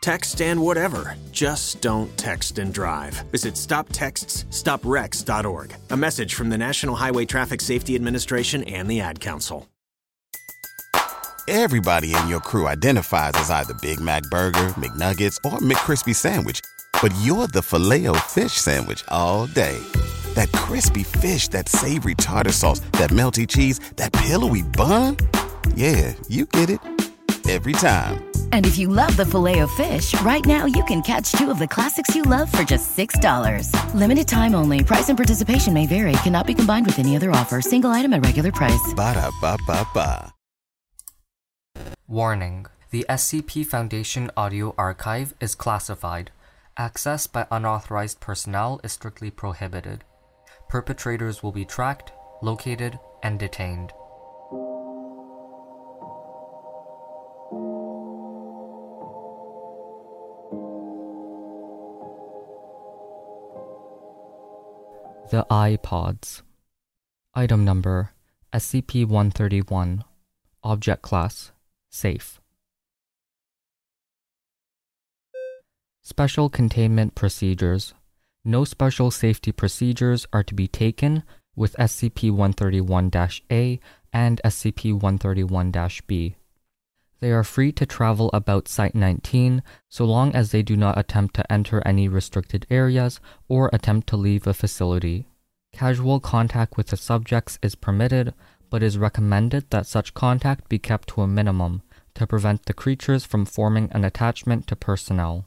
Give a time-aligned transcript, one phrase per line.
[0.00, 1.16] Text and whatever.
[1.30, 3.12] Just don't text and drive.
[3.32, 5.74] Visit stoptextsstopwrecks.org.
[5.90, 9.66] A message from the National Highway Traffic Safety Administration and the Ad Council.
[11.48, 16.60] Everybody in your crew identifies as either Big Mac Burger, McNuggets, or McCrispy Sandwich.
[17.02, 19.76] But you're the filet fish Sandwich all day.
[20.34, 25.16] That crispy fish, that savory tartar sauce, that melty cheese, that pillowy bun.
[25.74, 26.78] Yeah, you get it
[27.48, 28.29] every time.
[28.52, 31.58] And if you love the filet of fish, right now you can catch two of
[31.58, 33.74] the classics you love for just $6.
[33.94, 34.84] Limited time only.
[34.84, 36.12] Price and participation may vary.
[36.22, 37.60] Cannot be combined with any other offer.
[37.60, 38.94] Single item at regular price.
[38.94, 40.32] Ba da ba ba ba.
[42.06, 46.32] Warning The SCP Foundation audio archive is classified.
[46.76, 50.02] Access by unauthorized personnel is strictly prohibited.
[50.68, 53.92] Perpetrators will be tracked, located, and detained.
[65.30, 66.42] The Eye Pods.
[67.34, 68.10] Item number
[68.52, 70.02] SCP 131.
[70.64, 71.52] Object Class
[71.88, 72.40] Safe.
[76.02, 77.94] Special Containment Procedures.
[78.44, 81.22] No special safety procedures are to be taken
[81.54, 83.12] with SCP 131
[83.52, 83.78] A
[84.12, 85.72] and SCP 131
[86.08, 86.34] B.
[87.20, 91.34] They are free to travel about Site 19 so long as they do not attempt
[91.36, 95.26] to enter any restricted areas or attempt to leave a facility.
[95.72, 98.34] Casual contact with the subjects is permitted,
[98.70, 101.82] but is recommended that such contact be kept to a minimum
[102.14, 105.46] to prevent the creatures from forming an attachment to personnel.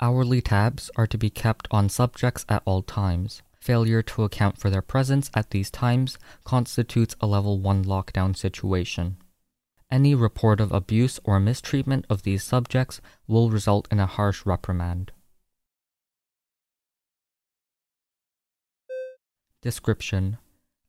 [0.00, 3.42] Hourly tabs are to be kept on subjects at all times.
[3.60, 9.18] Failure to account for their presence at these times constitutes a level 1 lockdown situation.
[9.90, 15.10] Any report of abuse or mistreatment of these subjects will result in a harsh reprimand.
[19.62, 20.38] Description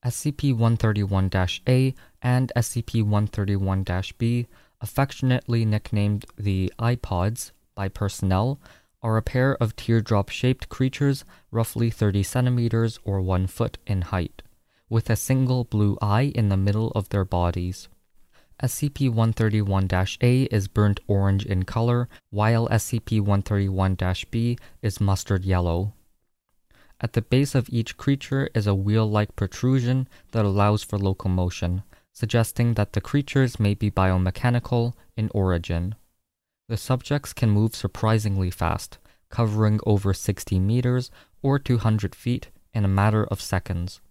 [0.05, 1.29] SCP 131
[1.67, 3.85] A and SCP 131
[4.17, 4.47] B,
[4.79, 8.59] affectionately nicknamed the Eye Pods by personnel,
[9.03, 14.43] are a pair of teardrop shaped creatures roughly 30 centimeters or 1 foot in height,
[14.89, 17.89] with a single blue eye in the middle of their bodies.
[18.61, 19.89] SCP 131
[20.21, 23.97] A is burnt orange in color, while SCP 131
[24.29, 25.93] B is mustard yellow.
[26.99, 31.81] At the base of each creature is a wheel like protrusion that allows for locomotion,
[32.13, 35.95] suggesting that the creatures may be biomechanical in origin.
[36.69, 38.99] The subjects can move surprisingly fast,
[39.29, 41.09] covering over 60 meters
[41.41, 44.01] or 200 feet in a matter of seconds.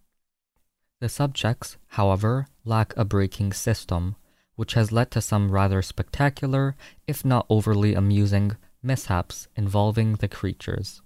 [0.98, 4.16] The subjects, however, lack a braking system,
[4.60, 6.76] which has led to some rather spectacular,
[7.06, 11.00] if not overly amusing, mishaps involving the creatures.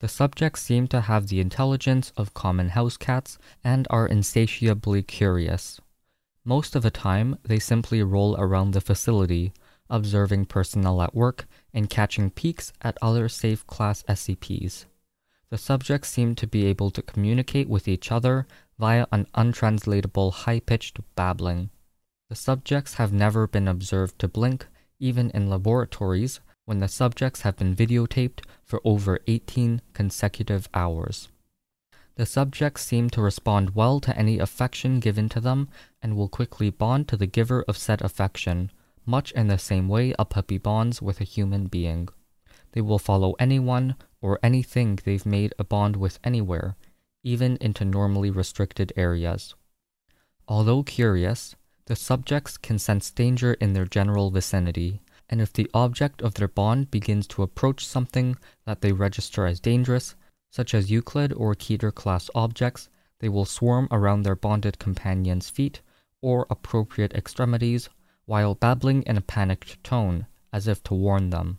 [0.00, 5.80] The subjects seem to have the intelligence of common house cats and are insatiably curious.
[6.44, 9.54] Most of the time, they simply roll around the facility,
[9.88, 14.84] observing personnel at work and catching peeks at other safe class SCPs.
[15.48, 18.46] The subjects seem to be able to communicate with each other
[18.78, 21.70] via an untranslatable high pitched babbling.
[22.28, 24.66] The subjects have never been observed to blink,
[24.98, 31.28] even in laboratories, when the subjects have been videotaped for over 18 consecutive hours.
[32.16, 35.68] The subjects seem to respond well to any affection given to them
[36.00, 38.70] and will quickly bond to the giver of said affection,
[39.04, 42.08] much in the same way a puppy bonds with a human being.
[42.72, 46.76] They will follow anyone or anything they've made a bond with anywhere,
[47.22, 49.54] even into normally restricted areas.
[50.48, 51.56] Although curious,
[51.86, 56.48] the subjects can sense danger in their general vicinity, and if the object of their
[56.48, 60.14] bond begins to approach something that they register as dangerous,
[60.50, 62.88] such as Euclid or Keter class objects,
[63.20, 65.80] they will swarm around their bonded companion's feet
[66.20, 67.88] or appropriate extremities
[68.26, 71.58] while babbling in a panicked tone, as if to warn them.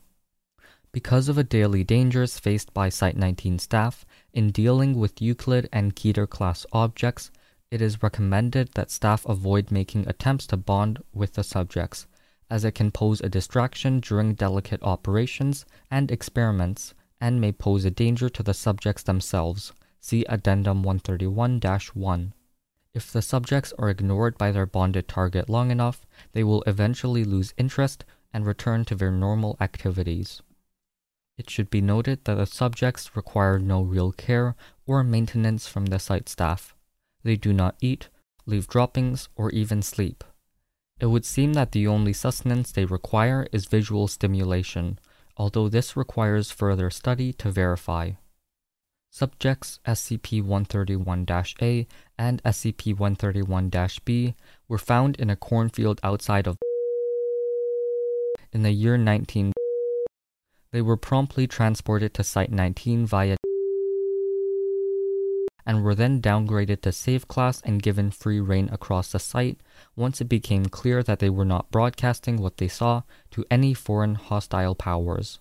[0.91, 5.95] Because of the daily dangers faced by Site 19 staff in dealing with Euclid and
[5.95, 7.31] Keter class objects,
[7.75, 12.07] it is recommended that staff avoid making attempts to bond with the subjects,
[12.49, 17.91] as it can pose a distraction during delicate operations and experiments and may pose a
[17.91, 19.73] danger to the subjects themselves.
[19.99, 21.59] See Addendum 131
[21.93, 22.33] 1.
[22.93, 27.53] If the subjects are ignored by their bonded target long enough, they will eventually lose
[27.57, 30.41] interest and return to their normal activities.
[31.37, 34.55] It should be noted that the subjects require no real care
[34.87, 36.74] or maintenance from the site staff.
[37.25, 38.09] They do not eat,
[38.45, 40.23] leave droppings, or even sleep.
[40.99, 44.99] It would seem that the only sustenance they require is visual stimulation,
[45.35, 48.11] although this requires further study to verify.
[49.09, 51.25] Subjects SCP 131
[51.63, 53.71] A and SCP 131
[54.05, 54.35] B
[54.67, 56.57] were found in a cornfield outside of
[58.51, 59.51] in the year 19.
[60.71, 63.37] They were promptly transported to Site 19 via
[65.65, 69.59] and were then downgraded to Safe Class and given free reign across the site
[69.95, 73.01] once it became clear that they were not broadcasting what they saw
[73.31, 75.39] to any foreign hostile powers.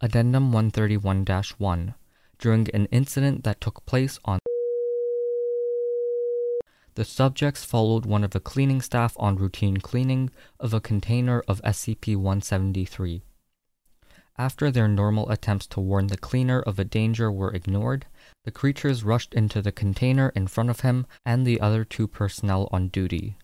[0.00, 1.26] Addendum 131
[1.58, 1.94] 1
[2.38, 4.38] During an incident that took place on
[6.98, 11.62] the subjects followed one of the cleaning staff on routine cleaning of a container of
[11.62, 13.22] SCP 173.
[14.38, 18.06] After their normal attempts to warn the cleaner of a danger were ignored,
[18.44, 22.68] the creatures rushed into the container in front of him and the other two personnel
[22.70, 23.36] on duty.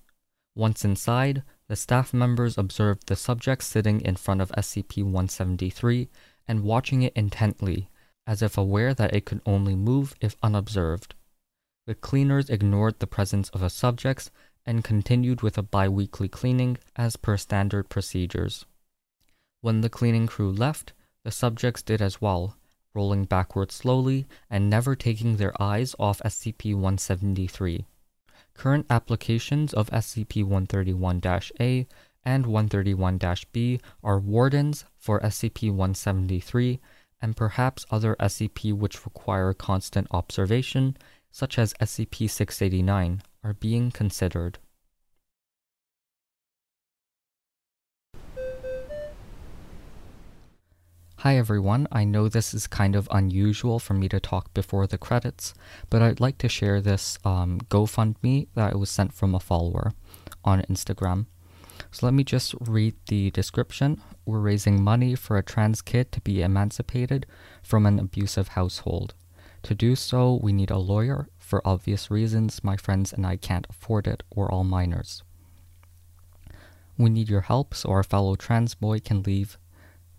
[0.55, 6.09] Once inside, the staff members observed the subject sitting in front of SCP 173
[6.47, 7.91] and watching it intently,
[8.25, 11.17] as if aware that it could only move if unobserved.
[11.89, 14.31] The cleaners ignored the presence of the subjects
[14.65, 18.65] and continued with a bi weekly cleaning as per standard procedures.
[19.65, 22.59] When the cleaning crew left, the subjects did as well,
[22.93, 27.87] rolling backward slowly and never taking their eyes off SCP 173.
[28.53, 31.23] Current applications of SCP 131
[31.61, 31.87] A
[32.27, 33.19] and 131
[33.53, 36.79] B are wardens for SCP 173
[37.23, 40.95] and perhaps other SCP which require constant observation,
[41.31, 44.59] such as SCP 689, are being considered.
[51.25, 54.99] Hi everyone, I know this is kind of unusual for me to talk before the
[54.99, 55.55] credits,
[55.89, 59.95] but I'd like to share this um, GoFundMe that was sent from a follower
[60.45, 61.25] on Instagram.
[61.91, 64.03] So let me just read the description.
[64.27, 67.25] We're raising money for a trans kid to be emancipated
[67.63, 69.15] from an abusive household.
[69.63, 71.31] To do so, we need a lawyer.
[71.39, 74.23] For obvious reasons, my friends and I can't afford it.
[74.35, 75.23] We're all minors.
[76.99, 79.57] We need your help so our fellow trans boy can leave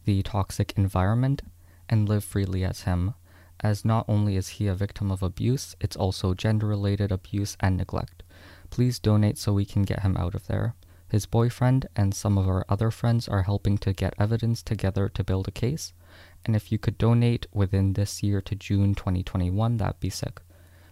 [0.06, 1.42] the toxic environment
[1.90, 3.14] and live freely as him,
[3.62, 7.78] as not only is he a victim of abuse, it's also gender related abuse and
[7.78, 8.24] neglect.
[8.70, 10.76] Please donate so we can get him out of there.
[11.08, 15.24] His boyfriend and some of our other friends are helping to get evidence together to
[15.24, 15.94] build a case,
[16.46, 20.42] and if you could donate within this year to June 2021, that'd be sick.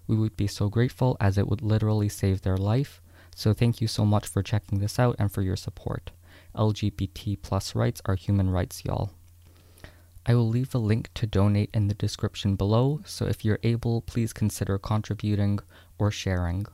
[0.08, 3.02] We would be so grateful as it would literally save their life.
[3.36, 6.12] So thank you so much for checking this out and for your support.
[6.56, 9.12] LGBT plus rights are human rights, y'all.
[10.26, 14.02] I will leave a link to donate in the description below, so if you're able,
[14.02, 15.60] please consider contributing
[15.98, 16.66] or sharing.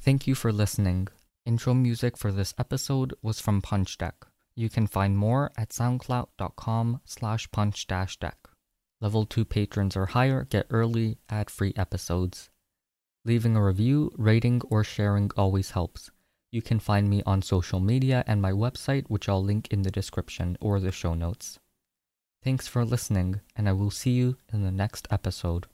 [0.00, 1.08] Thank you for listening.
[1.44, 4.14] Intro music for this episode was from Punch Deck.
[4.54, 8.38] You can find more at soundcloud.com slash punch dash deck.
[9.00, 12.50] Level 2 patrons or higher get early, ad-free episodes.
[13.24, 16.10] Leaving a review, rating, or sharing always helps.
[16.52, 19.90] You can find me on social media and my website, which I'll link in the
[19.90, 21.60] description or the show notes.
[22.42, 25.66] Thanks for listening, and I will see you in the next episode.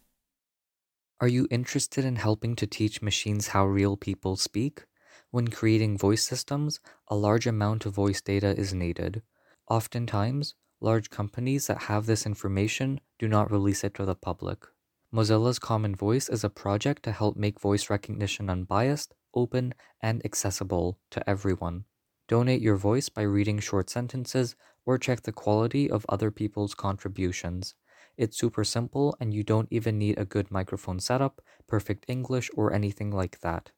[1.19, 4.85] Are you interested in helping to teach machines how real people speak?
[5.31, 9.23] When creating voice systems, a large amount of voice data is needed.
[9.71, 14.67] Oftentimes, large companies that have this information do not release it to the public.
[15.11, 20.99] Mozilla's Common Voice is a project to help make voice recognition unbiased, open, and accessible
[21.11, 21.85] to everyone.
[22.27, 27.75] Donate your voice by reading short sentences or check the quality of other people's contributions.
[28.17, 32.73] It's super simple and you don't even need a good microphone setup, perfect English, or
[32.73, 33.71] anything like that.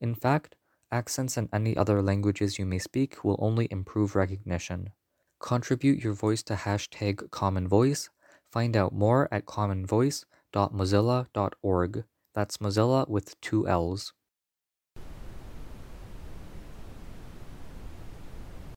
[0.00, 0.56] In fact,
[0.90, 4.90] accents and any other languages you may speak will only improve recognition.
[5.40, 8.10] Contribute your voice to hashtag Common Voice.
[8.50, 12.04] Find out more at commonvoice.mozilla.org.
[12.34, 14.12] That's Mozilla with two L's.